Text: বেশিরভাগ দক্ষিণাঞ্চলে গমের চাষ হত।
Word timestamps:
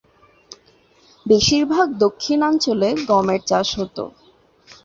বেশিরভাগ 1.25 1.87
দক্ষিণাঞ্চলে 2.03 2.89
গমের 3.09 3.41
চাষ 3.49 3.67
হত। 3.79 3.97